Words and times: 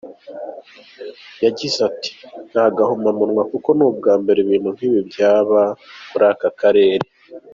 Yagize 1.45 1.77
ati 1.89 2.11
‘Ni 2.51 2.59
agahomamunwa 2.67 3.43
kuko 3.51 3.69
ni 3.77 3.83
ubwa 3.89 4.13
mbere 4.21 4.37
ibintu 4.41 4.67
nkibi 4.75 4.99
byaba 5.09 5.61
muri 6.09 6.25
aka 6.31 6.49
karere. 6.59 7.05